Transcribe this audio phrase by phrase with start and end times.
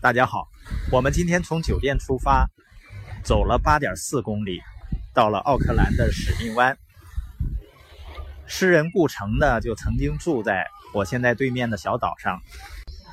[0.00, 0.46] 大家好，
[0.92, 2.48] 我们今天从酒店出发，
[3.24, 4.60] 走了八点四公里，
[5.12, 6.78] 到了奥克兰的使命湾。
[8.46, 12.40] 诗人顾城呢，就曾经住在我现在对面的小岛上。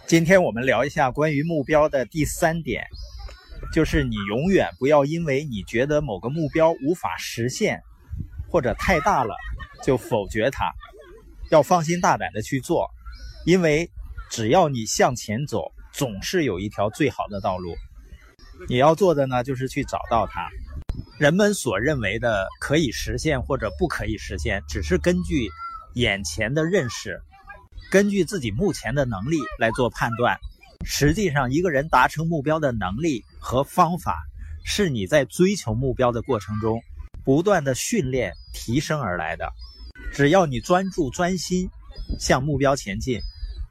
[0.05, 2.85] 今天我们聊一下关于目标的第三点，
[3.73, 7.81] 就是你永远不要因为你觉得某个目标无法实现，
[8.47, 9.35] 或者太大了，
[9.83, 10.71] 就否决它。
[11.49, 12.91] 要放心大胆的去做，
[13.43, 13.89] 因为
[14.29, 15.71] 只要你向前走。
[15.95, 17.73] 总是有一条最好的道路，
[18.67, 20.49] 你要做的呢，就是去找到它。
[21.17, 25.49] 人们所认为的可以实现或者不可以实现，只是根据
[25.93, 27.21] 眼前的认识，
[27.89, 30.37] 根据自己目前的能力来做判断。
[30.83, 34.21] 实际上，一个人达成目标的能力和方法，
[34.65, 36.81] 是你在追求目标的过程中
[37.23, 39.49] 不断的训练提升而来的。
[40.11, 41.69] 只要你专注专心
[42.19, 43.21] 向目标前进。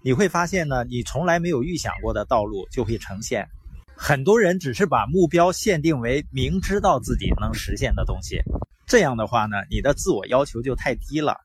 [0.06, 3.48] 你会发现呢，你从来没有预想过的道路就会呈现。
[3.96, 8.42] 很多人只是把目标限定为明知道自己能实现的东西，
[8.86, 11.40] 这样的话呢，你的自我要求就太低了。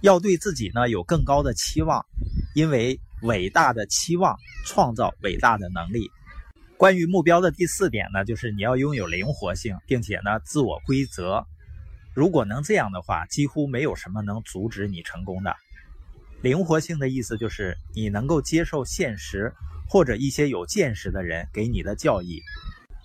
[0.00, 2.04] 要对自己呢有更高的期望，
[2.56, 6.10] 因为伟大的期望创造伟大的能力。
[6.76, 11.46] 关于目标的第四点呢，就是你要拥有灵活性，并且呢自我规则。
[12.16, 15.54] 如果能这样的话，几乎没有什么能阻止你成功的。
[16.42, 19.52] 灵活性的意思就是你能够接受现实
[19.88, 22.42] 或者一些有见识的人给你的教义。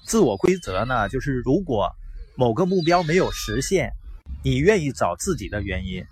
[0.07, 1.87] 自我规则呢，就是如果
[2.35, 3.91] 某个目标没有实现，
[4.43, 6.03] 你愿意找自己的原因。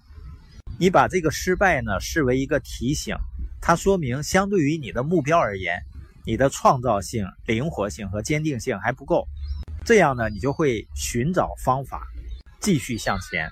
[0.78, 3.16] 你把这个失败呢视为一个提醒，
[3.60, 5.82] 它说明相对于你的目标而言，
[6.26, 9.28] 你的创造性、灵活性和坚定性还不够。
[9.84, 12.06] 这样呢，你就会寻找方法
[12.60, 13.50] 继续向前。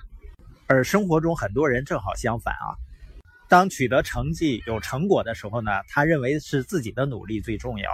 [0.68, 2.78] 而生活中很多人正好相反啊。
[3.54, 7.88] 当取得成绩、有成果的时候呢，他认为是自己的努力最重要。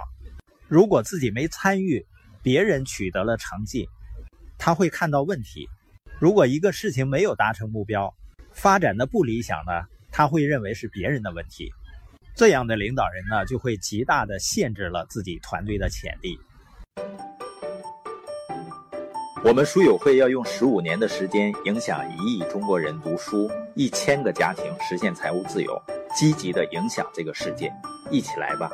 [0.67, 2.03] 如果自己没参与，
[2.41, 3.87] 别人取得了成绩，
[4.57, 5.69] 他会看到问题。
[6.19, 8.11] 如果一个事情没有达成目标，
[8.51, 11.69] 发展的不理想呢，他会认为是别人的问题。
[12.35, 16.39] 这样的领导人呢，就会极大的限制了自己团队的潜力。
[19.43, 25.81] 我们书友会要用十五年的时间，影响一亿中国人读书，一千个家庭实现财务自由，
[26.15, 27.73] 积极的影响这个世界，
[28.11, 28.69] 一起来吧！